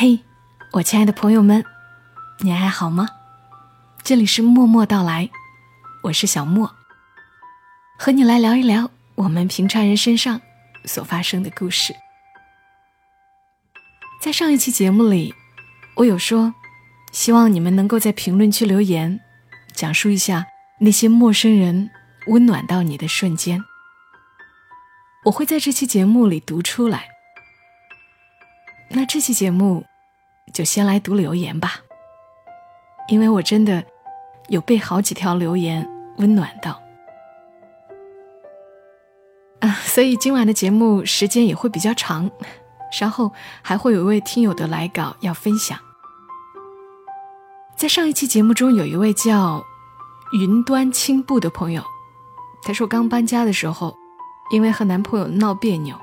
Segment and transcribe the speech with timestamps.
[0.00, 0.20] 嘿，
[0.74, 1.64] 我亲爱的朋友们，
[2.38, 3.08] 你还好吗？
[4.04, 5.28] 这里是默默到来，
[6.04, 6.72] 我是小莫，
[7.98, 10.40] 和你来聊一聊我们平常人身上
[10.84, 11.96] 所发生的故事。
[14.22, 15.34] 在上一期节目里，
[15.96, 16.54] 我有说，
[17.10, 19.18] 希望你们能够在评论区留言，
[19.74, 20.46] 讲述一下
[20.78, 21.90] 那些陌生人
[22.28, 23.64] 温暖到你的瞬间。
[25.24, 27.17] 我会在这期节目里读出来。
[28.90, 29.84] 那这期节目
[30.52, 31.80] 就先来读留言吧，
[33.08, 33.84] 因为我真的
[34.48, 36.80] 有被好几条留言温暖到
[39.60, 42.30] 啊，所以今晚的节目时间也会比较长，
[42.90, 45.78] 稍后还会有一位听友的来稿要分享。
[47.76, 49.62] 在上一期节目中，有一位叫
[50.32, 51.84] 云端青布的朋友，
[52.62, 53.94] 他说刚搬家的时候，
[54.50, 55.96] 因为和男朋友闹别扭，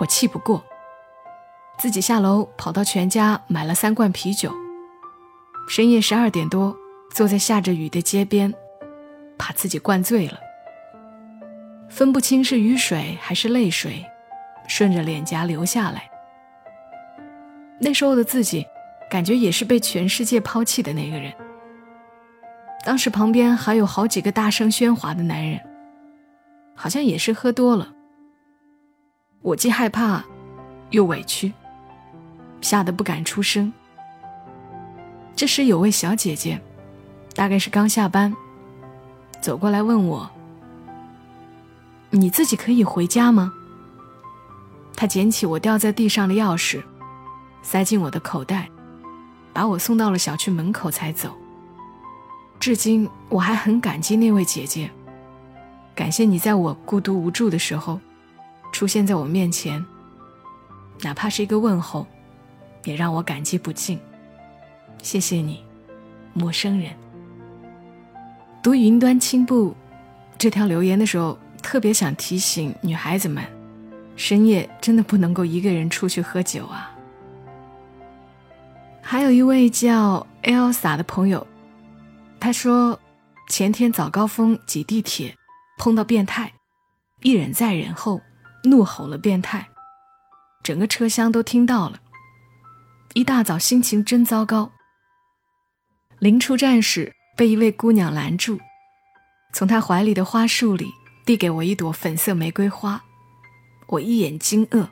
[0.00, 0.64] 我气不过。
[1.80, 4.52] 自己下楼跑到全家买了三罐啤酒，
[5.66, 6.76] 深夜十二点多，
[7.08, 8.52] 坐在下着雨的街边，
[9.38, 10.38] 把自己灌醉了，
[11.88, 14.04] 分不清是雨水还是泪水，
[14.68, 16.10] 顺着脸颊流下来。
[17.80, 18.66] 那时候的自己，
[19.10, 21.32] 感觉也是被全世界抛弃的那个人。
[22.84, 25.58] 当时旁边还有好几个大声喧哗的男人，
[26.76, 27.94] 好像也是喝多了。
[29.40, 30.22] 我既害怕，
[30.90, 31.50] 又委屈。
[32.60, 33.72] 吓得不敢出声。
[35.34, 36.60] 这时有位小姐姐，
[37.34, 38.34] 大概是刚下班，
[39.40, 40.30] 走过来问我
[42.10, 43.52] ：“你自己可以回家吗？”
[44.94, 46.82] 她捡起我掉在地上的钥匙，
[47.62, 48.68] 塞进我的口袋，
[49.52, 51.34] 把我送到了小区门口才走。
[52.58, 54.90] 至今我还很感激那位姐姐，
[55.94, 57.98] 感谢你在我孤独无助的时候，
[58.72, 59.82] 出现在我面前，
[61.00, 62.06] 哪怕是一个问候。
[62.84, 63.98] 也让我感激不尽，
[65.02, 65.64] 谢谢你，
[66.32, 66.92] 陌生人。
[68.62, 69.74] 读云端青布
[70.36, 73.44] 这条留言的时候，特别想提醒女孩子们，
[74.16, 76.94] 深夜真的不能够一个人出去喝酒啊。
[79.02, 81.46] 还有一位叫 Elsa 的朋友，
[82.38, 82.98] 他说
[83.48, 85.34] 前天早高峰挤地铁
[85.78, 86.52] 碰到变态，
[87.22, 88.20] 一忍再忍后
[88.64, 89.66] 怒吼了变态，
[90.62, 91.98] 整个车厢都听到了。
[93.14, 94.70] 一大早心情真糟糕。
[96.18, 98.60] 临出站时被一位姑娘拦住，
[99.52, 100.86] 从她怀里的花束里
[101.24, 103.02] 递给我一朵粉色玫瑰花，
[103.88, 104.88] 我一眼惊愕。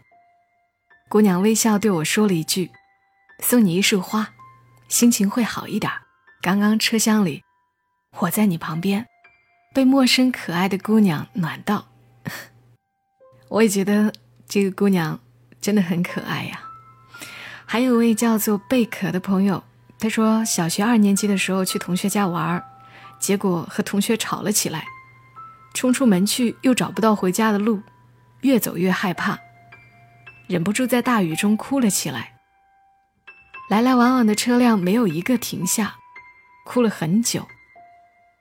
[1.09, 2.71] 姑娘微笑对我说了一句
[3.45, 4.35] ：“送你一束花，
[4.89, 5.93] 心情会好一点。”
[6.43, 7.43] 刚刚车厢里，
[8.19, 9.07] 我在你旁边，
[9.75, 11.89] 被陌生可爱的姑娘暖到，
[13.49, 14.13] 我也觉得
[14.49, 15.21] 这个姑娘
[15.61, 16.68] 真的很可爱呀。
[17.71, 19.63] 还有位叫做贝壳的朋友，
[19.99, 22.65] 他说小学二年级的时候去同学家玩，
[23.21, 24.87] 结果和同学吵了起来，
[25.75, 27.83] 冲出门去又找不到回家的路，
[28.41, 29.39] 越走越害怕，
[30.47, 32.33] 忍不住在大雨中哭了起来。
[33.69, 35.97] 来来往往的车辆没有一个停下，
[36.65, 37.47] 哭了很久。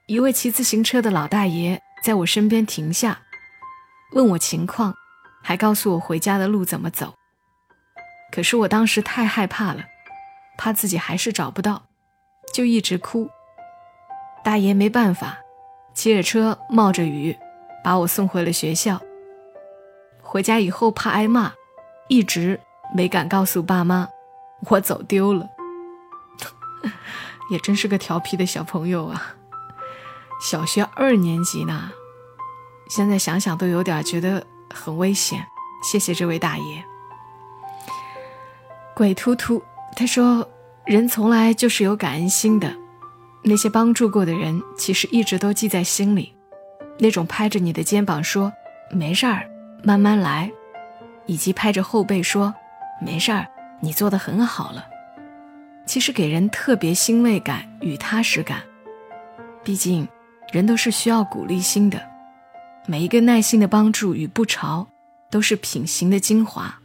[0.06, 3.20] 一位骑自行车的老大爷在我身边停下，
[4.14, 4.96] 问我情况，
[5.44, 7.14] 还告诉我回家的路怎么走。
[8.32, 9.86] 可是我当时太害怕了，
[10.58, 11.84] 怕自己还是找不到，
[12.54, 13.30] 就一直哭。
[14.44, 15.38] 大爷没办法，
[15.94, 17.38] 骑着车冒着雨，
[17.84, 19.02] 把我送回了学校。
[20.22, 21.54] 回家以后怕挨骂，
[22.10, 22.60] 一直
[22.94, 24.08] 没敢告诉爸妈
[24.70, 25.50] 我走丢了。
[27.50, 29.36] 也真是个调皮的小朋友啊！
[30.42, 31.92] 小学二年级呢，
[32.90, 35.44] 现在想想都有点觉得很危险。
[35.82, 36.86] 谢谢这位大爷。
[38.97, 39.62] 鬼突突，
[39.96, 40.50] 他说
[40.84, 42.75] ：“人从来就是有感恩心的，
[43.44, 46.34] 那些帮助过的人，其实一直都记在心里。
[46.97, 48.52] 那种拍着你的肩膀说
[48.90, 49.47] ‘没事儿，
[49.84, 50.52] 慢慢来’，
[51.28, 52.51] 以及拍着后背说
[53.00, 53.45] ‘没事儿，
[53.81, 54.83] 你做的很好了’，
[55.86, 58.63] 其实给人特别欣慰感与踏实感。
[59.63, 60.07] 毕竟，
[60.51, 62.01] 人都是需要鼓励心的，
[62.88, 64.83] 每一个耐心的帮助与不嘲，
[65.30, 66.80] 都是品行的精华。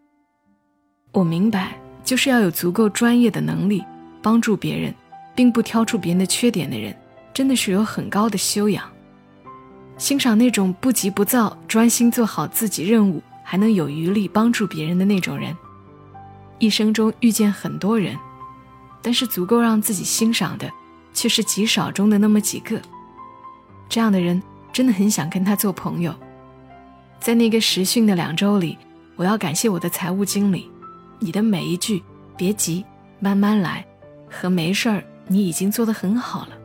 [1.13, 1.73] 我明白。”
[2.05, 3.85] 就是要有足够专业的能力
[4.21, 4.95] 帮助别人，
[5.35, 6.95] 并不挑出别人的缺点的人，
[7.33, 8.85] 真的是有很高的修养。
[9.99, 15.57] 欣赏那种不急不躁、专心做好自己任务，还能有余力帮助别人的那种人。
[16.59, 18.17] 一生中遇见很多人，
[19.01, 20.69] 但是足够让自己欣赏的，
[21.13, 22.81] 却是极少中的那么几个。
[23.89, 26.15] 这样的人真的很想跟他做朋友。
[27.21, 28.77] 在那个实训的两周里，
[29.15, 30.69] 我要感谢我的财务经理。
[31.23, 32.03] 你的每一句
[32.37, 32.85] 别急，
[33.21, 33.87] 慢慢来，
[34.29, 36.59] 和没事儿，你已经做得很好了，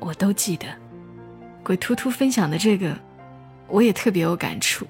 [0.00, 0.66] 我都记得。
[1.62, 2.98] 鬼突突分享的这个，
[3.68, 4.84] 我也特别有感触。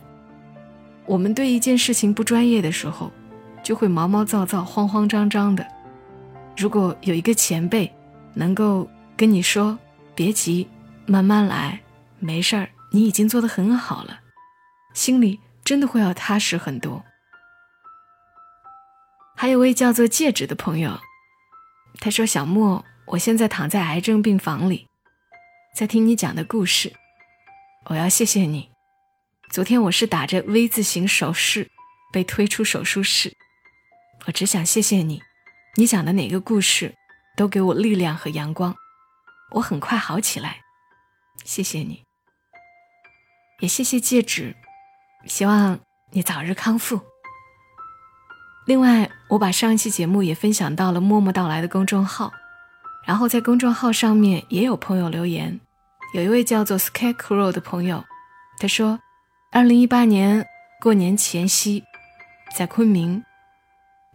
[1.04, 3.12] 我们对一件事情不专业的时候，
[3.62, 5.66] 就会毛毛躁躁、慌慌张张的。
[6.56, 7.92] 如果有一个前辈
[8.32, 9.78] 能够跟你说
[10.16, 10.66] ：“别急，
[11.04, 11.78] 慢慢来，
[12.18, 14.20] 没事儿，你已经做得很好了。”
[14.94, 17.04] 心里真的会要踏实很多。
[19.36, 20.98] 还有位叫做戒指的朋友，
[22.00, 24.88] 他说：“小莫，我现在躺在癌症病房里。”
[25.76, 26.94] 在听你讲的故事，
[27.90, 28.70] 我要谢谢你。
[29.50, 31.70] 昨天我是打着 V 字形手势
[32.10, 33.36] 被推出手术室，
[34.24, 35.22] 我只想谢谢你。
[35.76, 36.94] 你讲的哪个故事
[37.36, 38.74] 都给我力量和阳光，
[39.50, 40.62] 我很快好起来。
[41.44, 42.02] 谢谢你，
[43.60, 44.56] 也谢谢戒指，
[45.26, 45.78] 希望
[46.12, 47.15] 你早日康复。
[48.66, 52.32] 另外，我把上一期节目也分享到了默默到来的公众号，
[53.06, 55.60] 然后在公众号上面也有朋友留言。
[56.12, 58.04] 有一位叫做 Scarecrow 的朋友，
[58.58, 58.98] 他说
[59.52, 60.44] ：“二零一八年
[60.82, 61.84] 过年前夕，
[62.56, 63.22] 在昆明，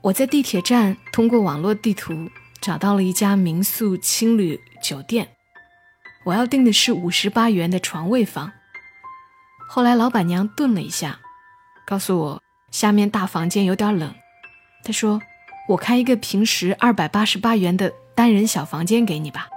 [0.02, 5.30] 我在地铁站通过网络地图找到了一家民宿青旅酒店，
[6.26, 8.52] 我要订的是五十八元的床位房。
[9.70, 11.20] 后来老板娘顿了一下，
[11.86, 14.14] 告诉我下面大房间有点冷，
[14.84, 15.22] 他说
[15.68, 19.48] 我开一个平时二百八十八元的单人小房间给你吧，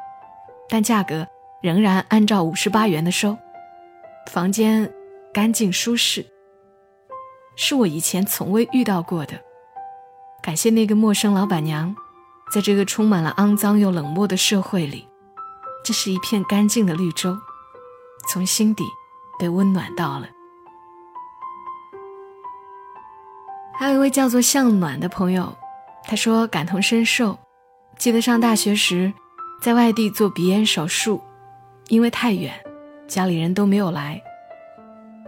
[0.68, 1.26] 但价格。”
[1.64, 3.38] 仍然按照五十八元的收，
[4.30, 4.92] 房间
[5.32, 6.26] 干净舒适，
[7.56, 9.40] 是我以前从未遇到过的。
[10.42, 11.96] 感谢那个陌生老板娘，
[12.52, 15.08] 在这个充满了肮脏又冷漠的社会里，
[15.82, 17.34] 这是一片干净的绿洲，
[18.28, 18.84] 从心底
[19.38, 20.28] 被温暖到了。
[23.78, 25.56] 还有一位叫做向暖的朋友，
[26.04, 27.38] 他说感同身受，
[27.98, 29.12] 记得上大学时，
[29.60, 31.20] 在外地做鼻炎手术。
[31.88, 32.54] 因为太远，
[33.06, 34.18] 家里人都没有来。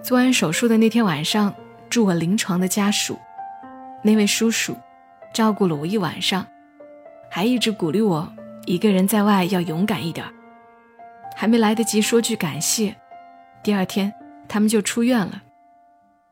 [0.02, 1.54] 做完手术的那天晚上，
[1.90, 3.19] 住我临床的家属，
[4.02, 4.75] 那位叔叔，
[5.34, 6.46] 照顾了我一晚上，
[7.31, 8.32] 还一直鼓励我
[8.64, 10.25] 一个人在外要勇敢一点。
[11.34, 12.96] 还没来得及说句感谢，
[13.62, 14.10] 第二天
[14.49, 15.42] 他们就出院了。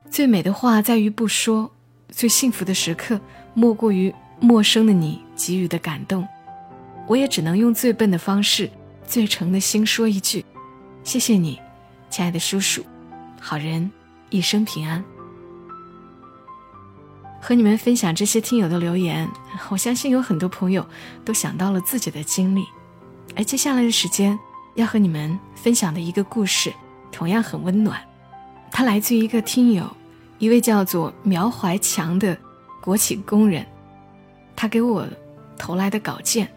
[0.09, 1.71] 最美的话在于不说，
[2.15, 3.21] 最幸福的时刻
[3.55, 6.27] 莫过于陌生的你给予的感动。
[7.07, 8.71] 我也只能用最笨的方式。
[9.07, 10.43] 最诚的心说一句
[11.05, 11.61] ：“谢谢你，
[12.09, 12.83] 亲爱的叔叔，
[13.39, 13.91] 好人
[14.31, 15.05] 一生平安。”
[17.39, 19.29] 和你们分享这些听友的留言，
[19.69, 20.87] 我相信有很多朋友
[21.23, 22.65] 都想到了自己的经历。
[23.37, 24.39] 而接下来的时间
[24.77, 26.73] 要和你们分享的一个故事，
[27.13, 28.01] 同样很温暖。
[28.71, 29.95] 它来自于一个听友，
[30.39, 32.37] 一位叫做苗怀强的
[32.83, 33.65] 国企工人，
[34.57, 35.07] 他给我
[35.57, 36.49] 投来的稿件。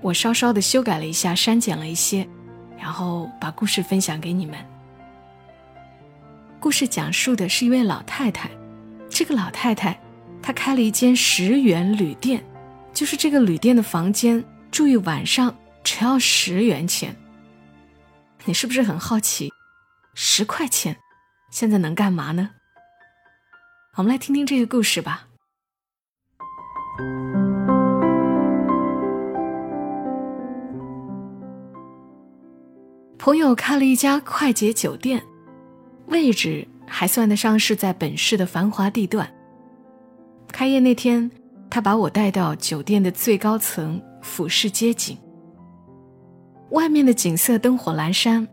[0.00, 2.26] 我稍稍的修改了一下，删减了一些，
[2.78, 4.56] 然后把故事分享给你们。
[6.60, 8.48] 故事讲述的是一位老太太，
[9.10, 10.00] 这个老太太
[10.40, 12.44] 她开了一间十元旅店，
[12.94, 17.14] 就是这个旅店的房间住一晚上只要十元钱。
[18.44, 19.52] 你是不是很好奇，
[20.14, 20.96] 十块钱
[21.50, 22.50] 现在能干嘛呢？
[23.98, 25.26] 我们来听听这个故事吧。
[33.18, 35.20] 朋友开了一家快捷酒店，
[36.06, 39.28] 位置还算得上是在本市的繁华地段。
[40.52, 41.28] 开业那天，
[41.68, 45.18] 他把我带到酒店的最高层俯视街景。
[46.70, 48.46] 外面的景色灯火阑珊，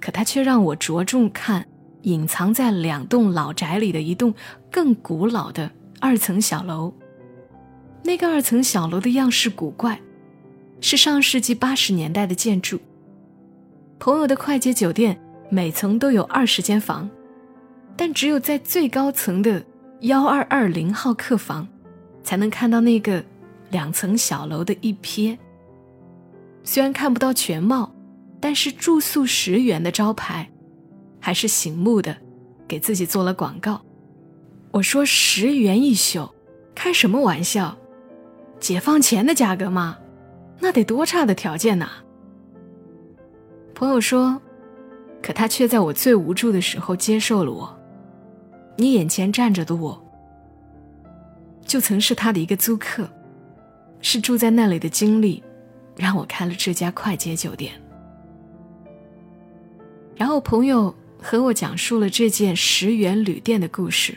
[0.00, 1.66] 可他却让我着重看
[2.06, 4.32] 隐藏在两栋老宅里的一栋
[4.70, 5.68] 更古老的
[6.00, 6.94] 二层小楼。
[8.04, 10.00] 那个二层小楼的样式古怪，
[10.80, 12.78] 是上世纪八十年代的建筑。
[13.98, 15.18] 朋友的快捷酒店
[15.50, 17.10] 每层都有二十间房，
[17.96, 19.64] 但只有在最高层的
[20.02, 21.66] 幺二二零号客房，
[22.22, 23.24] 才能看到那个
[23.70, 25.36] 两层小楼的一瞥。
[26.62, 27.92] 虽然看不到全貌，
[28.38, 30.48] 但是住宿十元的招牌，
[31.20, 32.16] 还是醒目的，
[32.68, 33.80] 给自己做了广告。
[34.70, 36.28] 我说十元一宿，
[36.74, 37.76] 开什么玩笑？
[38.60, 39.98] 解放前的价格吗？
[40.60, 41.88] 那得多差的条件呐！
[43.74, 44.40] 朋友说
[45.22, 47.78] ：“可他却在我最无助的时候接受了我。
[48.76, 50.02] 你眼前站着的我，
[51.66, 53.06] 就曾是他的一个租客，
[54.00, 55.42] 是住在那里的经历，
[55.96, 57.72] 让我开了这家快捷酒店。
[60.14, 60.94] 然后朋友
[61.26, 64.16] 和我讲述了这件十元旅店的故事。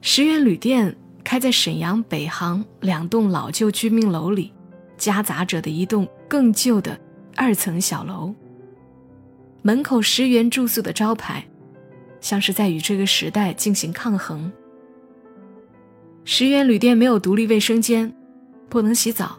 [0.00, 4.52] 十元旅店开在沈阳北航两栋老旧居民楼里，
[4.96, 6.96] 夹杂着的一栋更旧的
[7.34, 8.32] 二层小楼。
[9.62, 11.44] 门口十元住宿的招牌，
[12.20, 14.52] 像是在与这个时代进行抗衡。
[16.24, 18.14] 十元旅店没有独立卫生间，
[18.68, 19.36] 不能洗澡，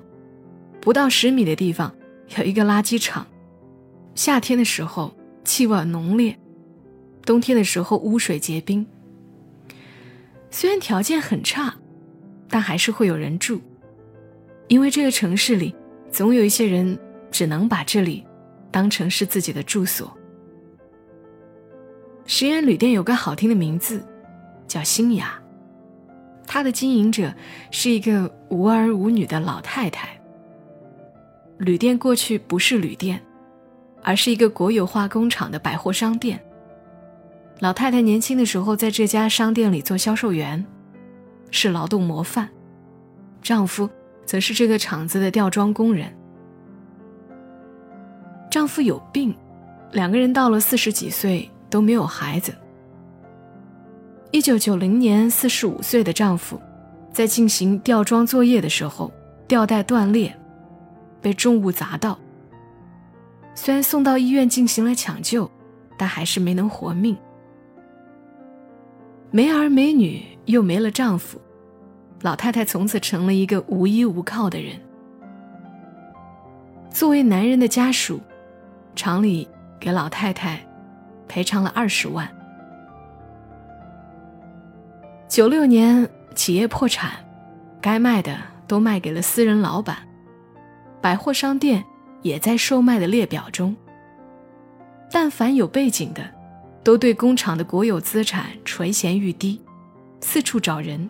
[0.81, 1.95] 不到十米的地方
[2.37, 3.25] 有一个垃圾场。
[4.13, 5.15] 夏天的时候
[5.49, 6.37] 气味浓烈，
[7.25, 8.85] 冬天的时候污水结冰。
[10.51, 11.75] 虽然条件很差，
[12.47, 13.59] 但还是会有人住，
[14.67, 15.75] 因为这个城市里
[16.11, 16.95] 总有一些人
[17.31, 18.23] 只能把这里
[18.69, 20.15] 当成是自己的住所。
[22.27, 24.05] 十元旅店有个好听的名字，
[24.67, 25.41] 叫新雅。
[26.45, 27.33] 它的经营者
[27.71, 30.09] 是一个无儿无女的老太太。
[31.57, 33.19] 旅店过去不是旅店，
[34.03, 36.39] 而是一个国有化工厂的百货商店。
[37.59, 40.65] 老太太年轻的时候在这家商店里做销售员，
[41.51, 42.49] 是劳动模范。
[43.41, 43.89] 丈夫
[44.25, 46.13] 则是这个厂子的吊装工人。
[48.49, 49.35] 丈夫有病，
[49.91, 52.53] 两个人到了四十几岁都没有孩子。
[54.31, 56.61] 一九九零年，四十五岁的丈夫
[57.11, 59.11] 在进行吊装作业的时候，
[59.47, 60.35] 吊带断裂，
[61.21, 62.17] 被重物砸到。
[63.55, 65.49] 虽然送到医院进行了抢救，
[65.97, 67.17] 但还是没能活命。
[69.31, 71.39] 没儿没女，又没了丈夫，
[72.21, 74.79] 老太太从此成了一个无依无靠的人。
[76.89, 78.19] 作为男人的家属，
[78.95, 79.47] 厂里
[79.79, 80.59] 给老太太
[81.27, 82.27] 赔偿了二十万。
[85.27, 87.11] 九六年企业破产，
[87.79, 89.97] 该卖的都卖给了私人老板，
[90.99, 91.85] 百货商店
[92.21, 93.75] 也在售卖的列表中。
[95.11, 96.39] 但凡有背景的。
[96.81, 99.61] 都对工厂的国有资产垂涎欲滴，
[100.21, 101.09] 四处找人，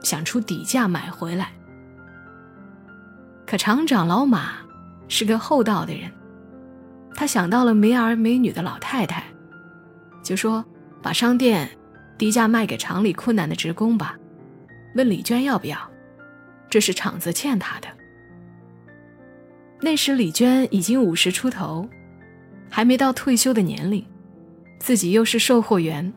[0.00, 1.50] 想出底价买回来。
[3.44, 4.52] 可厂长老马
[5.08, 6.10] 是个厚道的人，
[7.14, 9.24] 他想到了没儿没女的老太太，
[10.22, 10.64] 就说
[11.02, 11.68] 把商店
[12.16, 14.16] 低价卖给厂里困难的职工吧，
[14.94, 15.76] 问李娟要不要，
[16.70, 17.88] 这是厂子欠他的。
[19.80, 21.88] 那时李娟已经五十出头，
[22.68, 24.04] 还没到退休的年龄。
[24.80, 26.12] 自己又是售货员，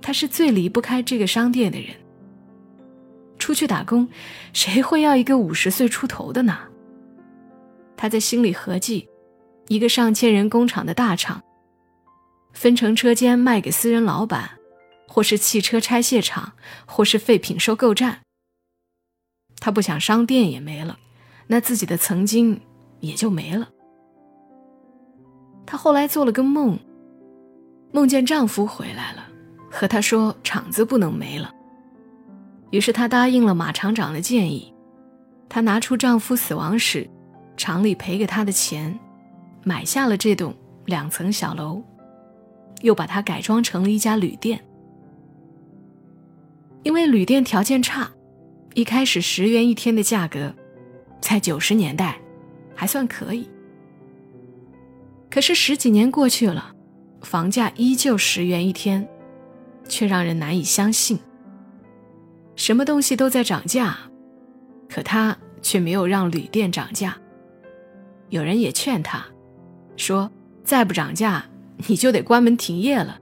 [0.00, 1.94] 她是最离不开这个商店的人。
[3.38, 4.08] 出去打工，
[4.52, 6.58] 谁会要一个五十岁出头的呢？
[7.96, 9.08] 他在心里合计，
[9.68, 11.42] 一个上千人工厂的大厂，
[12.52, 14.50] 分成车间卖给私人老板，
[15.08, 16.52] 或是汽车拆卸厂，
[16.86, 18.20] 或是废品收购站。
[19.58, 20.98] 他不想商店也没了，
[21.48, 22.60] 那自己的曾经
[23.02, 23.68] 也就没了。
[25.66, 26.78] 她后来做了个梦。
[27.92, 29.28] 梦见丈夫回来了，
[29.70, 31.54] 和她说厂子不能没了。
[32.70, 34.72] 于是她答应了马厂长的建议，
[35.46, 37.06] 她拿出丈夫死亡时
[37.54, 38.98] 厂里赔给她的钱，
[39.62, 40.54] 买下了这栋
[40.86, 41.82] 两层小楼，
[42.80, 44.58] 又把它改装成了一家旅店。
[46.82, 48.10] 因为旅店条件差，
[48.72, 50.54] 一开始十元一天的价格，
[51.20, 52.18] 在九十年代
[52.82, 53.48] 还算可以。
[55.30, 56.74] 可是十几年过去了。
[57.22, 59.08] 房价依旧十元一天，
[59.86, 61.16] 却让人难以相信。
[62.56, 63.96] 什么东西都在涨价，
[64.88, 67.16] 可他却没有让旅店涨价。
[68.30, 69.24] 有人也劝他，
[69.96, 70.28] 说
[70.64, 71.44] 再不涨价，
[71.86, 73.20] 你就得关门停业了。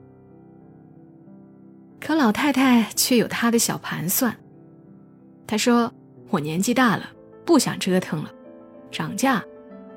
[1.99, 4.35] 可老太太却有她的小盘算。
[5.45, 5.93] 她说
[6.31, 7.07] ：“我年纪大了，
[7.45, 8.31] 不想折腾了，
[8.91, 9.43] 涨价，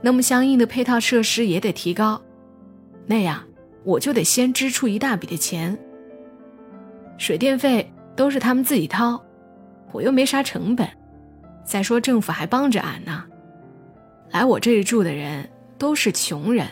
[0.05, 2.21] 那么相应的配套设施也得提高，
[3.07, 3.43] 那样。”
[3.85, 5.79] 我就得先支出一大笔的钱，
[7.19, 9.23] 水电费都是他们自己掏，
[9.93, 10.89] 我又没啥成本。
[11.67, 13.23] 再说政府还帮着俺呢，
[14.31, 15.47] 来我这里住的人
[15.77, 16.67] 都是穷人，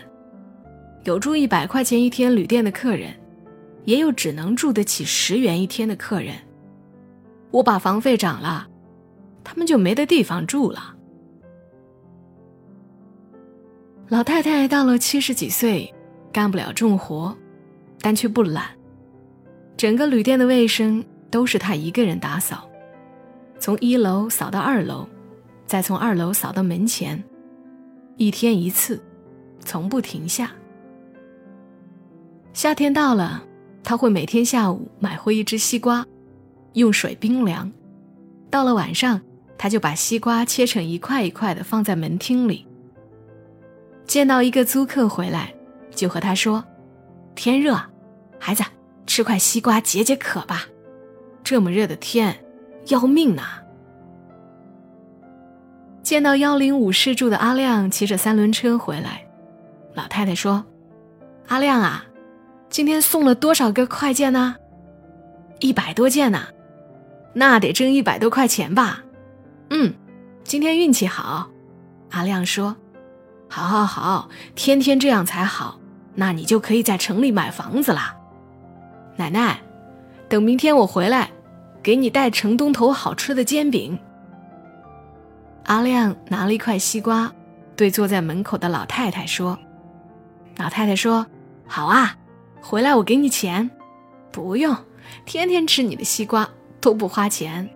[1.04, 3.14] 有住一百块钱一天旅店的客人，
[3.84, 6.34] 也有只能住得起十元一天的客人。
[7.50, 8.66] 我把房费涨了，
[9.44, 10.96] 他们就没得地方住了。
[14.12, 15.90] 老太太到了七十几岁。
[16.30, 17.34] 干不了重活，
[18.00, 18.66] 但却不懒。
[19.74, 22.68] 整个旅店的卫生都是她一个人打扫，
[23.58, 25.08] 从一楼扫到二楼，
[25.66, 27.22] 再从二楼扫到门前，
[28.18, 29.02] 一天一次，
[29.60, 30.52] 从不停下。
[32.52, 33.42] 夏天到了，
[33.82, 36.06] 他会每天下午买回一只西瓜，
[36.74, 37.70] 用水冰凉。
[38.50, 39.20] 到了晚上，
[39.56, 42.66] 他就把西瓜切成一块一块的放在门厅里。
[44.06, 45.52] 见到一个租客回来。
[45.94, 46.64] 就和他说
[47.36, 47.78] ：“天热，
[48.38, 48.64] 孩子
[49.06, 50.64] 吃块西瓜解解渴吧。
[51.44, 52.34] 这么热的天，
[52.88, 53.42] 要命呐！
[56.02, 59.26] 见到幺零五室住的阿亮骑着三轮车回来，
[59.94, 60.64] 老太太说
[61.48, 62.04] ：“阿亮啊，
[62.70, 64.56] 今天送了多少个快件呢？
[65.60, 66.46] 一百多件呢，
[67.34, 69.04] 那得挣一百多块钱吧？
[69.68, 69.92] 嗯，
[70.42, 71.50] 今天运气好。”
[72.10, 72.74] 阿亮说
[73.54, 75.78] ：“好好好，天天这样才好，
[76.14, 78.16] 那你就可以在城里买房子啦。”
[79.16, 79.60] 奶奶，
[80.26, 81.30] 等明天我回来，
[81.82, 83.98] 给你带城东头好吃的煎饼。
[85.64, 87.30] 阿亮拿了一块西瓜，
[87.76, 89.58] 对坐在门口的老太太说
[90.56, 91.26] ：“老太太说，
[91.66, 92.16] 好啊，
[92.62, 93.70] 回来我给你钱。
[94.30, 94.74] 不用，
[95.26, 96.48] 天天吃你的西瓜
[96.80, 97.68] 都不花钱。”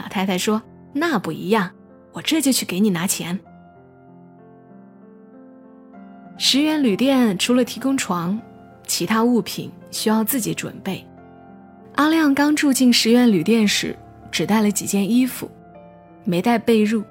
[0.00, 0.62] 老太太说
[0.94, 1.72] ：“那不一样，
[2.12, 3.40] 我这就去给你拿钱。”
[6.42, 8.40] 十元旅店除了提供床，
[8.86, 11.06] 其他物品需要自己准备。
[11.96, 13.94] 阿亮刚住进十元旅店时，
[14.32, 15.50] 只带了几件衣服。
[16.24, 17.04] 没带被褥，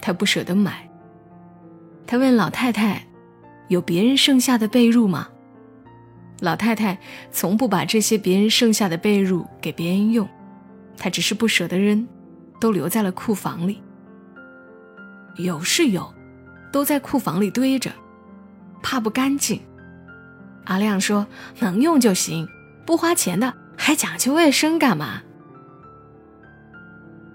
[0.00, 0.88] 他不舍得买。
[2.06, 3.06] 他问老太太
[3.68, 5.28] ：“有别人剩下的被褥吗？”
[6.40, 6.98] 老太太
[7.30, 10.26] 从不把这些别人剩下的被褥给别人用，
[10.96, 12.08] 她只是不舍得扔，
[12.58, 13.82] 都留在了库房里。
[15.36, 16.10] 有是有，
[16.72, 17.92] 都在库房里堆着，
[18.82, 19.60] 怕不干净。
[20.64, 21.26] 阿亮说
[21.60, 22.48] ：“能用就行，
[22.84, 25.22] 不花钱的还讲究卫生干嘛？”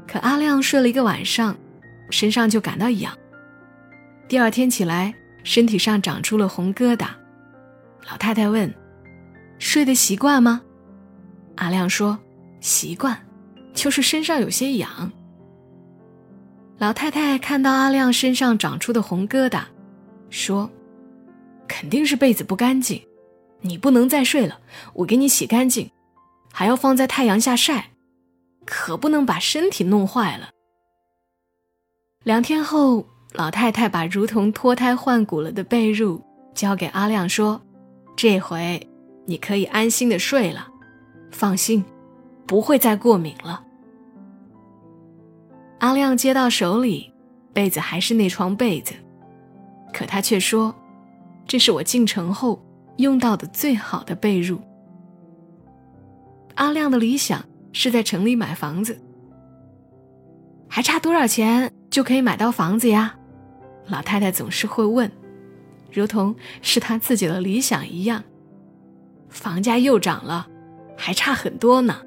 [0.07, 1.55] 可阿亮睡了一个晚上，
[2.09, 3.13] 身上就感到痒。
[4.27, 7.07] 第二天起来，身体上长出了红疙瘩。
[8.09, 8.73] 老太太问
[9.59, 10.61] ：“睡得习惯吗？”
[11.55, 12.19] 阿亮说
[12.59, 13.17] ：“习惯，
[13.73, 15.11] 就是身上有些痒。”
[16.79, 19.61] 老太太看到阿亮身上长出的红疙瘩，
[20.29, 20.69] 说
[21.71, 23.01] ：“肯定是被子不干净，
[23.61, 24.59] 你不能再睡了，
[24.95, 25.89] 我给你洗干净，
[26.51, 27.91] 还要放在太阳下晒。”
[28.67, 30.49] 可不能把身体弄坏了。
[32.23, 36.21] 两天后，老太太把如同脱胎换骨了的被褥
[36.53, 37.59] 交给阿亮，说
[38.15, 38.87] ：“这回
[39.25, 40.67] 你可以安心的睡了，
[41.31, 41.83] 放心，
[42.45, 43.63] 不会再过敏了。”
[45.79, 47.11] 阿亮接到手里，
[47.53, 48.93] 被子还是那床被子，
[49.91, 50.75] 可他却说
[51.45, 52.63] ：“这是我进城后
[52.97, 54.59] 用到的最好的被褥。”
[56.55, 57.43] 阿亮的理想。
[57.73, 58.99] 是在城里买房子，
[60.67, 63.15] 还差多少钱就可以买到房子呀？
[63.87, 65.09] 老太太总是会问，
[65.89, 68.21] 如同是她自己的理想一样。
[69.29, 70.49] 房价又涨了，
[70.97, 72.01] 还差很多呢。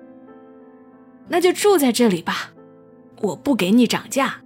[1.29, 2.53] 那就住在这里吧，
[3.23, 4.43] 我不给你涨价，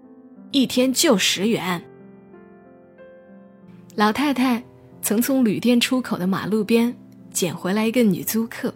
[0.53, 1.83] 一天就十元。
[3.96, 4.62] 老太太
[5.09, 6.94] 曾从旅店出口的马路边
[7.31, 8.71] 捡回来一个女租客。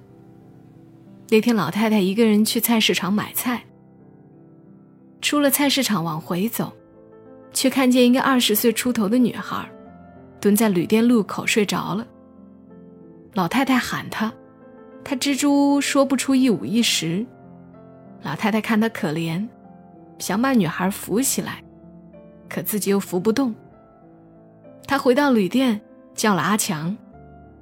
[1.29, 3.63] 那天，老太太一个人去菜市场买菜。
[5.21, 6.73] 出了菜市场往回走，
[7.53, 9.71] 却看见一个二十岁出头的女孩，
[10.41, 12.07] 蹲在旅店路口睡着了。
[13.35, 14.33] 老太太喊她，
[15.05, 17.27] 她支支吾吾说不出一五一十。
[18.23, 19.47] 老太太看她可怜，
[20.19, 21.63] 想把女孩扶起来，
[22.49, 23.55] 可自己又扶不动。
[24.87, 25.79] 她回到旅店，
[26.15, 26.97] 叫了阿强，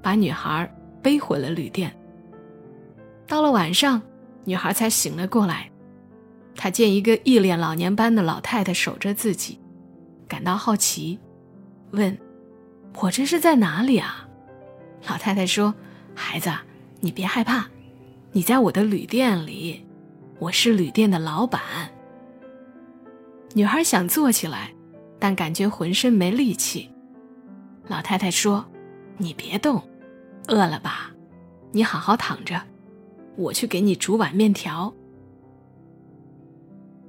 [0.03, 1.95] 把女孩背回了旅店。
[3.27, 4.01] 到了晚上，
[4.45, 5.71] 女孩才醒了过来。
[6.57, 9.59] 她见一个一脸老年斑的老太太守着自己，
[10.29, 11.19] 感到好奇，
[11.93, 12.19] 问
[13.01, 14.29] ：“我这是在哪里啊？”
[15.09, 15.75] 老太太说
[16.15, 16.51] ：“孩子，
[17.01, 17.67] 你别害怕，
[18.33, 19.87] 你在我的旅店里，
[20.39, 21.61] 我是旅店的老板。”
[23.55, 24.73] 女孩想坐起来，
[25.19, 26.91] 但感觉浑身没力气。
[27.91, 28.65] 老太太说
[29.19, 29.83] ：“你别动，
[30.47, 31.11] 饿了吧？
[31.73, 32.63] 你好好躺着。”
[33.37, 34.95] 我去给你煮碗面条。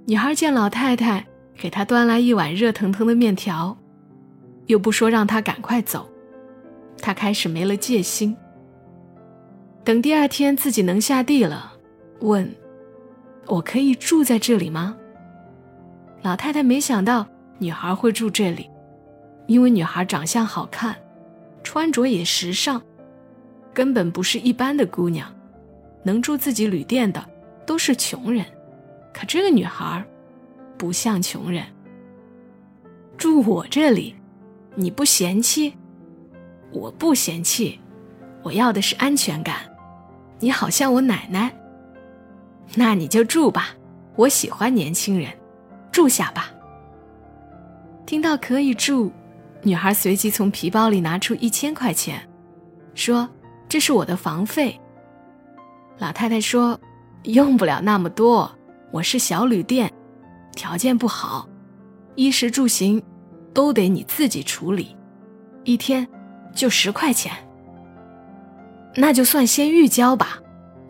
[0.05, 3.77] 女孩见老太太给她端来一碗热腾腾的面条，
[4.65, 6.09] 又不说让她赶快走，
[6.97, 8.35] 她开始没了戒心。
[9.83, 11.73] 等第二天自己能下地了，
[12.21, 12.51] 问
[13.45, 14.97] ：“我可以住在这里吗？”
[16.23, 17.27] 老太太没想到
[17.59, 18.67] 女孩会住这里，
[19.51, 20.95] 因为女孩长相好看，
[21.61, 22.81] 穿着也时尚，
[23.73, 25.29] 根本不是一般的姑娘。
[26.03, 27.21] 能住自己旅店的
[27.65, 28.45] 都是穷人，
[29.13, 30.01] 可这个女孩
[30.77, 31.65] 不像穷人。
[33.17, 34.15] 住我这里，
[34.73, 35.73] 你不嫌弃？
[36.71, 37.77] 我不嫌弃，
[38.43, 39.57] 我要的是安全感。
[40.39, 41.53] 你好像我奶奶，
[42.73, 43.75] 那你就住吧。
[44.15, 45.29] 我喜欢年轻人，
[45.91, 46.49] 住下吧。
[48.05, 49.11] 听到可以住，
[49.63, 52.27] 女孩随即从皮包里拿出一千块钱，
[52.95, 53.29] 说
[53.69, 54.79] ：“这是我的房费。”
[55.99, 56.79] 老太太说
[57.25, 58.51] ：“用不了那么多，
[58.91, 59.91] 我是小旅店，
[60.55, 61.47] 条件不好，
[62.15, 63.01] 衣食住行
[63.53, 64.97] 都得你自己处理，
[65.63, 66.07] 一天
[66.55, 67.31] 就十块钱。
[68.95, 70.39] 那就算先预交吧。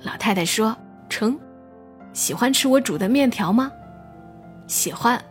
[0.03, 0.75] 老太太说
[1.10, 1.38] ：“成。”
[2.13, 3.71] 喜欢吃我煮的面条吗？
[4.65, 5.21] 喜欢。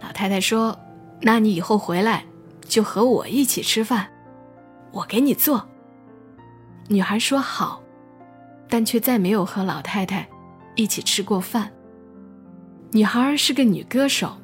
[0.00, 0.78] 老太太说
[1.22, 2.24] ：“那你以后回来
[2.66, 4.08] 就和我一起吃饭，
[4.92, 5.68] 我给你做。”
[6.88, 7.82] 女孩说：“好。”
[8.72, 10.28] 但却再没有和老太太
[10.76, 11.68] 一起吃过饭。
[12.92, 14.36] 女孩是个女歌手。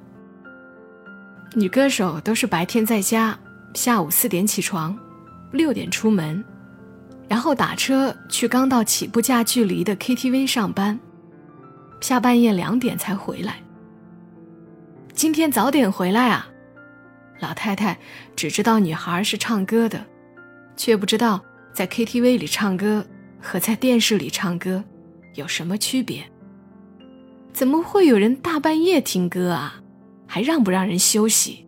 [1.54, 3.38] 女歌手都是白天在家，
[3.74, 4.98] 下午四点起床，
[5.52, 6.44] 六点出门。
[7.28, 10.98] 然后打车去刚到起步价距离的 KTV 上班，
[12.00, 13.56] 下半夜两点才回来。
[15.12, 16.48] 今天早点回来啊！
[17.40, 17.98] 老太太
[18.34, 20.04] 只知道女孩是唱歌的，
[20.76, 23.06] 却不知道在 KTV 里唱歌
[23.40, 24.82] 和在电视里唱歌
[25.34, 26.24] 有什么区别。
[27.52, 29.80] 怎么会有人大半夜听歌啊？
[30.26, 31.66] 还让不让人休息？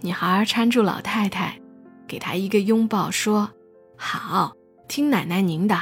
[0.00, 1.60] 女孩搀住老太太，
[2.06, 3.50] 给她一个拥抱，说。
[3.96, 4.52] 好，
[4.88, 5.76] 听奶奶您的，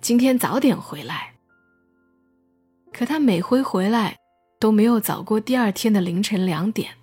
[0.00, 1.34] 今天早点回来。
[2.92, 4.16] 可他每回回来
[4.58, 6.97] 都没有早过第二天的凌晨两点。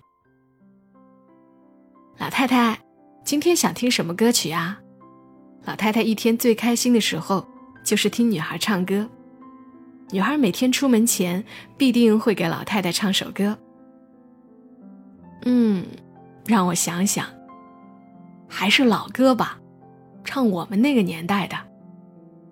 [2.18, 2.78] 老太太，
[3.24, 4.80] 今天想听什么歌曲啊？
[5.64, 7.46] 老太太一天最开心的时候
[7.84, 9.06] 就是听女孩唱歌。
[10.10, 11.44] 女孩每天出门前
[11.76, 13.58] 必定会给老太太唱首歌。
[15.44, 15.84] 嗯，
[16.46, 17.26] 让我想想，
[18.48, 19.58] 还是老歌吧。
[20.24, 21.56] 唱我们那个年代的，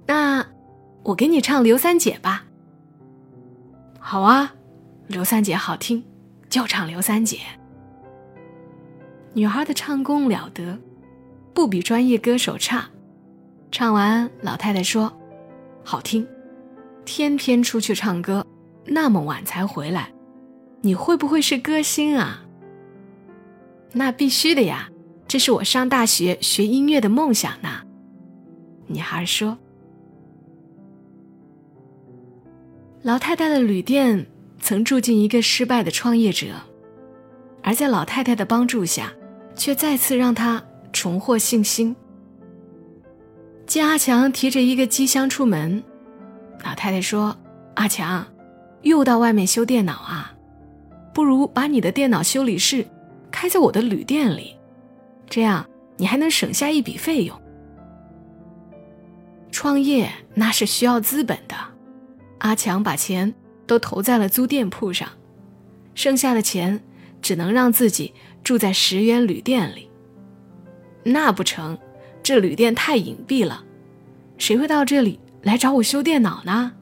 [0.07, 0.45] 那
[1.03, 2.45] 我给你唱刘三姐吧。
[3.99, 4.53] 好啊，
[5.07, 6.05] 刘三姐好听，
[6.51, 7.39] 就唱刘三姐。
[9.35, 10.79] 女孩的唱功了得，
[11.53, 12.89] 不比专业歌手差。
[13.73, 15.13] 唱完，老太太说
[15.83, 16.27] ：“好听，
[17.05, 18.47] 天天出去唱歌，
[18.87, 20.13] 那么晚才回来，
[20.83, 22.45] 你会不会是歌星啊？”
[23.93, 24.89] 那必须的呀。
[25.27, 27.83] 这是我上大学学音乐的梦想呢，
[28.87, 29.59] 女孩说。
[33.03, 34.27] 老太太的旅店
[34.61, 36.47] 曾住进一个失败的创业者，
[37.63, 39.13] 而在老太太的帮助下，
[39.57, 40.63] 却再次让他
[40.93, 41.95] 重获信心。
[43.67, 45.83] 见阿强提着一个机箱出门，
[46.65, 47.37] 老太太说
[47.75, 48.27] ：“阿强，
[48.83, 50.35] 又到外面修电脑啊？
[51.15, 52.87] 不如把你的电脑修理室
[53.31, 54.57] 开在我的旅店里。”
[55.31, 57.41] 这样你还能省下一笔费用。
[59.51, 61.57] 创业那是需要资本的，
[62.39, 63.33] 阿强把钱
[63.67, 65.09] 都投在了租店铺上，
[65.95, 66.79] 剩下的钱
[67.23, 68.13] 只能让自己
[68.45, 69.91] 住在石原旅店里。
[71.03, 71.77] 那不成，
[72.23, 73.65] 这旅店太隐蔽了，
[74.39, 76.73] 谁会到这里来找我修电脑呢？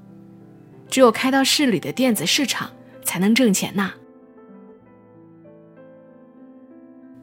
[0.91, 2.71] 只有开到市里的电子市场
[3.03, 3.93] 才能挣钱呐。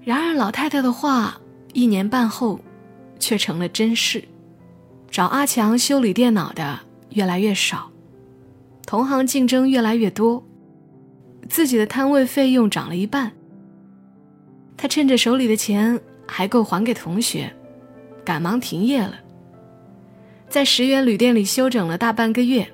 [0.02, 1.40] 然而，老太太的话
[1.74, 2.60] 一年半后，
[3.20, 4.24] 却成了真事。
[5.12, 6.80] 找阿强修理电脑的
[7.12, 7.92] 越来越少，
[8.86, 10.44] 同行竞争越来越多，
[11.48, 13.32] 自己的摊位费用涨了一半。
[14.82, 17.54] 他趁着手里的钱还够还给同学，
[18.24, 19.14] 赶忙停业了。
[20.48, 22.66] 在十元旅店里休整了大半个月，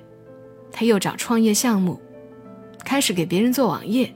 [0.70, 2.00] 他又找创业项目，
[2.84, 4.14] 开始给别人做网页。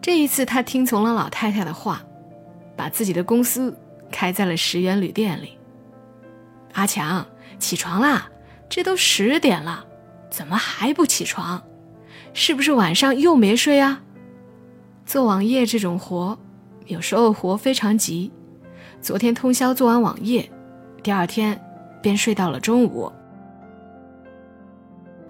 [0.00, 2.02] 这一次，他听从了老太太的话，
[2.74, 3.76] 把自己的公司
[4.10, 5.58] 开在了十元旅店里。
[6.72, 7.26] 阿强，
[7.58, 8.30] 起床啦！
[8.70, 9.84] 这都十点了，
[10.30, 11.62] 怎么还不起床？
[12.32, 14.02] 是不是晚上又没睡啊？
[15.04, 16.38] 做网页这种活，
[16.86, 18.30] 有时候活非常急。
[19.00, 20.48] 昨天通宵做完网页，
[21.02, 21.60] 第二天
[22.00, 23.10] 便睡到了中午。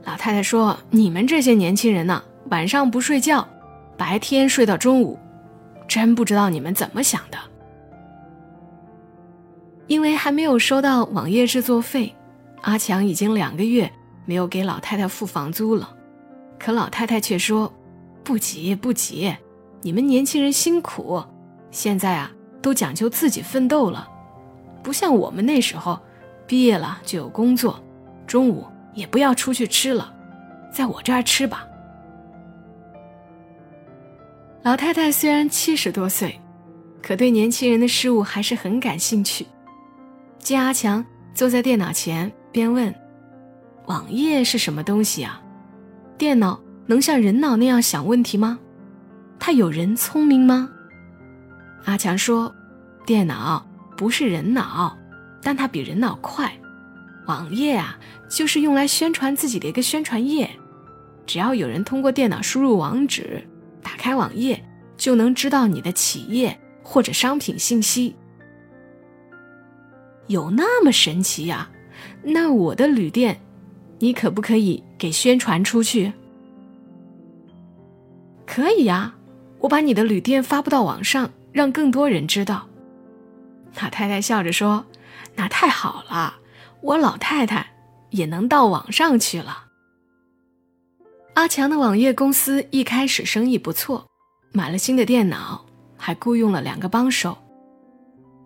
[0.04, 3.46] 老太太说：“你们这些年轻人呢，晚上不睡觉。”
[3.96, 5.18] 白天睡到中午，
[5.86, 7.38] 真不知道你们怎么想的。
[9.86, 12.12] 因为还没有收到网页制作费，
[12.62, 13.88] 阿强已经两个月
[14.24, 15.94] 没有给老太太付房租了。
[16.58, 17.72] 可老太太却说
[18.24, 19.36] ：“不急不急，
[19.82, 21.22] 你们年轻人辛苦，
[21.72, 22.30] 现在啊
[22.60, 24.06] 都讲究自己奋斗了，
[24.84, 25.98] 不像我们那时候，
[26.46, 27.82] 毕业了就有工作，
[28.26, 30.14] 中午也不要出去吃了，
[30.72, 31.66] 在我这儿吃吧。”
[34.62, 36.38] 老太太虽然七十多岁，
[37.02, 39.44] 可对年轻人的事物还是很感兴趣。
[40.38, 41.04] 见阿强
[41.34, 42.94] 坐在电脑前，边问
[43.86, 45.42] ：“网页是什么东西啊？
[46.18, 48.58] 电脑能像人脑那样想问题吗？
[49.40, 50.68] 它有人聪明吗？”
[51.84, 52.54] 阿强说
[53.04, 53.66] ：“电脑
[53.96, 54.96] 不是人脑，
[55.42, 56.52] 但它比人脑快。
[57.26, 60.50] 网页啊，就是用来宣传自己的一个宣传页，
[61.26, 63.42] 只要有人通过电脑输入网址，
[63.82, 64.64] 打开网页，
[64.96, 68.14] 就能知道你的企业或者商品信息。
[70.28, 71.70] 有那么神奇呀？
[72.22, 73.40] 那我的旅店，
[73.98, 76.12] 你可不可以给宣传出去？
[78.46, 79.14] 可以呀，
[79.60, 82.66] 我把你的旅店发布到网上，让更多人知道。
[83.80, 84.84] 老太太笑着说
[85.36, 86.36] ：“那太好了，
[86.80, 87.74] 我老太太
[88.10, 89.66] 也能到网上去了。”
[91.34, 94.06] 阿强的网页公司一开始生意不错，
[94.52, 95.64] 买了新的电脑，
[95.96, 97.38] 还雇佣了两个帮手。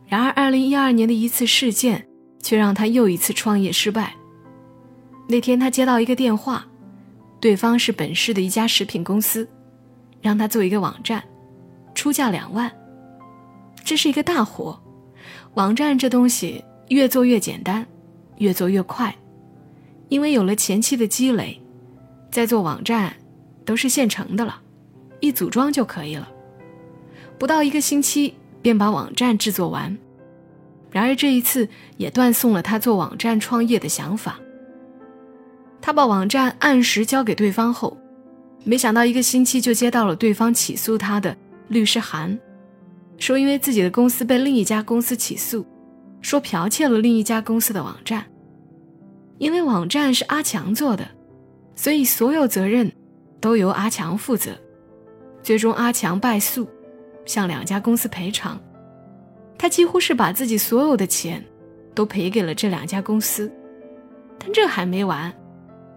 [0.06, 2.06] 然而，二零一二年的一次事件
[2.40, 4.14] 却让他又一次创业失败。
[5.28, 6.64] 那天，他接到一个电话，
[7.40, 9.48] 对方是本市的一家食品公司，
[10.22, 11.20] 让他做一个网站，
[11.92, 12.70] 出价两万。
[13.86, 14.78] 这是一个大活，
[15.54, 17.86] 网站这东西越做越简单，
[18.38, 19.16] 越做越快，
[20.08, 21.58] 因为有了前期的积累，
[22.30, 23.14] 在做网站
[23.64, 24.60] 都是现成的了，
[25.20, 26.28] 一组装就可以了，
[27.38, 28.34] 不到一个星期。
[28.62, 29.96] 便把网站制作完，
[30.90, 31.68] 然而这一次
[31.98, 34.40] 也断送了他做网站创业的想法。
[35.80, 37.96] 他把网站按时交给对方后，
[38.64, 41.36] 没想到一个星期就接到了对方起诉他的
[41.68, 42.36] 律师函，
[43.18, 45.64] 说因为自己的公司被另一家公司起诉，
[46.20, 48.24] 说剽窃了另一家公司的网站。
[49.38, 51.06] 因为网站是阿强做的，
[51.74, 52.90] 所以所有责任
[53.40, 54.52] 都由阿强负责。
[55.42, 56.66] 最终，阿强败诉。
[57.26, 58.56] 向两家公司赔偿，
[59.58, 61.44] 他几乎是把自己所有的钱
[61.92, 63.52] 都赔给了这两家公司。
[64.38, 65.34] 但这还没完，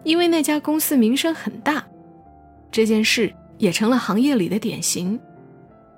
[0.04, 1.86] 因为那家公司名声很大，
[2.72, 5.20] 这件事也成了行业里的典型。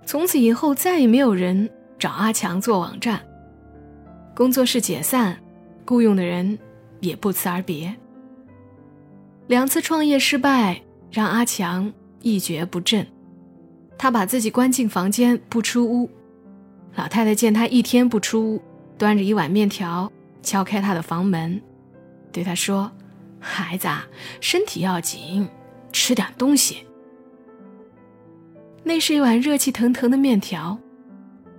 [0.06, 3.22] 从此以后，再也没有人找阿强做网站，
[4.36, 5.38] 工作室解散，
[5.86, 6.58] 雇佣的人
[7.00, 7.96] 也不辞而别。
[9.48, 13.06] 两次创业失败让阿强一蹶不振。
[13.98, 16.10] 他把自己关进房间不出屋，
[16.96, 18.62] 老太太见他一天不出屋，
[18.98, 20.12] 端着一碗面条
[20.42, 21.62] 敲开他的房门，
[22.32, 22.92] 对他说
[23.40, 24.08] ：“孩子啊，
[24.40, 25.48] 身体要紧，
[25.92, 26.86] 吃点东西。”
[28.84, 30.78] 那是一碗热气腾腾的面条。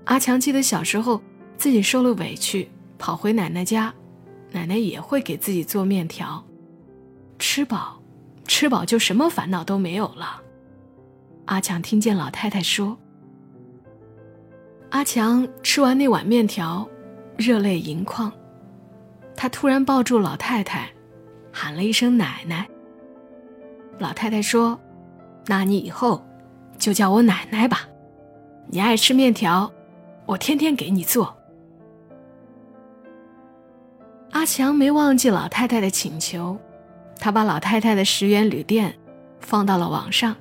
[0.04, 1.22] 阿强记得小时候
[1.56, 3.94] 自己受了委屈，跑回奶奶家，
[4.50, 6.44] 奶奶也会给自己做面条，
[7.38, 8.02] 吃饱，
[8.46, 10.42] 吃饱就什么烦恼都没有了。
[11.46, 12.96] 阿强听见老太太说
[14.90, 16.88] ：“阿强吃完那碗面条，
[17.36, 18.32] 热泪盈眶。
[19.36, 20.88] 他突然抱住老太太，
[21.52, 22.68] 喊了一声‘奶奶’。
[23.98, 24.78] 老太太说
[25.46, 26.24] ：‘那你以后
[26.78, 27.88] 就叫我奶奶吧。
[28.68, 29.72] 你爱吃面条，
[30.26, 31.36] 我天天给你做。’
[34.32, 36.58] 阿强没忘记老太太的请求，
[37.18, 38.94] 他把老太太的十元旅店
[39.40, 40.34] 放到了网上。”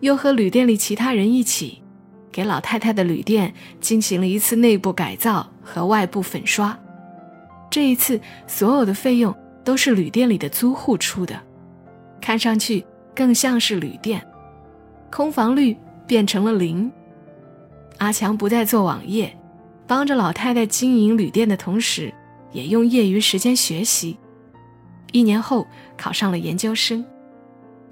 [0.00, 1.80] 又和旅店里其他人一起，
[2.32, 6.76] 给老太太的旅店进行了一次内部改造和外部粉刷。
[7.70, 11.40] 这一次，所有的费用都是旅店里的租户出的，
[12.20, 14.20] 看上去更像是旅店。
[15.12, 15.76] 空房率
[16.08, 16.90] 变成了零。
[17.98, 19.38] 阿强不再做网页，
[19.86, 22.12] 帮着老太太经营旅店的同时，
[22.50, 24.18] 也用业余时间学习。
[25.12, 25.64] 一年后，
[25.96, 27.04] 考上了研究生。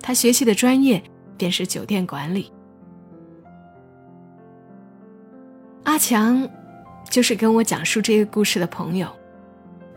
[0.01, 1.01] 他学习的专业。
[1.41, 2.53] 便是酒店管理。
[5.85, 6.47] 阿强
[7.09, 9.09] 就是跟我讲述这个故事的朋友。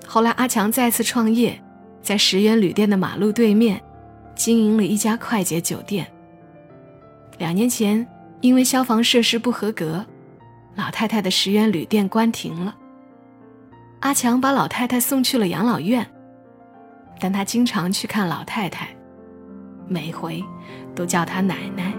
[0.07, 1.62] 后来，阿强再次创业，
[2.01, 3.83] 在石原旅店的马路对面
[4.36, 6.09] 经营了一家快捷酒店。
[7.43, 8.08] 两年前，
[8.39, 10.06] 因为消防设施不合格，
[10.75, 12.73] 老太太的十元旅店关停了。
[13.99, 16.10] 阿强把老太太送去了养老院，
[17.19, 18.88] 但他经常去看老太太。
[19.89, 20.41] 每回
[20.95, 21.91] 都叫她奶奶。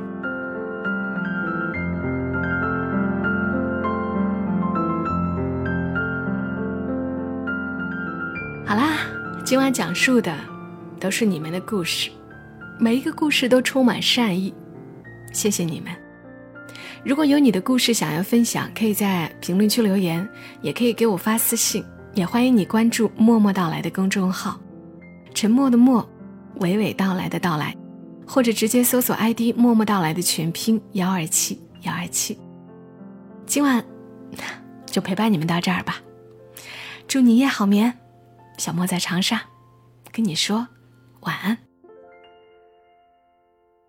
[8.65, 8.97] 好啦，
[9.45, 10.35] 今晚讲述的
[10.99, 12.11] 都是你们的故事，
[12.81, 14.55] 每一个故事都充满善意，
[15.35, 15.93] 谢谢你们。
[17.05, 20.27] 如果有你的故事想要分享，可以在评论区留言，
[20.63, 24.59] 也可以给我发私信，也欢迎你关注“默默到来”的公众号，
[25.35, 26.09] 沉默的默。
[26.61, 27.77] 娓娓道来的到来，
[28.25, 32.39] 或者直接搜索 ID“ 默默到来”的全拼幺二七幺二七。
[33.45, 33.85] 今晚
[34.87, 35.97] 就陪伴你们到这儿吧，
[37.09, 37.93] 祝你夜好眠。
[38.57, 39.43] 小莫在长沙，
[40.13, 40.69] 跟你说
[41.23, 41.59] 晚安。